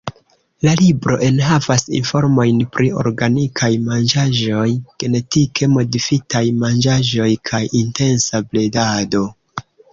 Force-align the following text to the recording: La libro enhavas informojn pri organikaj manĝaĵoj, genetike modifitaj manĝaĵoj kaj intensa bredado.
La 0.67 0.71
libro 0.77 1.17
enhavas 1.25 1.83
informojn 1.97 2.63
pri 2.77 2.87
organikaj 3.03 3.71
manĝaĵoj, 3.91 4.65
genetike 5.05 5.71
modifitaj 5.77 6.45
manĝaĵoj 6.65 7.31
kaj 7.53 7.65
intensa 7.85 8.47
bredado. 8.51 9.27